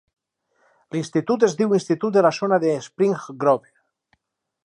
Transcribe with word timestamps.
L'institut 0.95 1.45
es 1.49 1.53
diu 1.59 1.75
Institut 1.79 2.17
de 2.17 2.25
la 2.27 2.33
Zona 2.39 2.61
de 2.65 2.73
Spring 2.87 3.13
Grove. 3.45 3.73